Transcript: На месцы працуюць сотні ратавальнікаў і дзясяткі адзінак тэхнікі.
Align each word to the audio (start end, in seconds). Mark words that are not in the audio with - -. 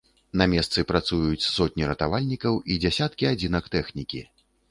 На 0.41 0.45
месцы 0.53 0.79
працуюць 0.91 1.49
сотні 1.57 1.89
ратавальнікаў 1.91 2.57
і 2.75 2.79
дзясяткі 2.87 3.29
адзінак 3.35 3.71
тэхнікі. 3.79 4.27